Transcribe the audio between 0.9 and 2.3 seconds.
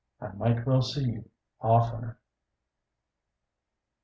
you oftener.